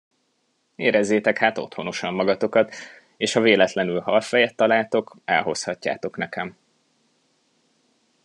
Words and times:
Érezzétek 0.75 1.37
hát 1.37 1.57
otthonosan 1.57 2.13
magatokat, 2.13 2.73
és 3.17 3.33
ha 3.33 3.39
véletlenül 3.39 3.99
halfejet 3.99 4.55
találtok, 4.55 5.15
elhozhatjátok 5.25 6.17
nekem. 6.17 6.57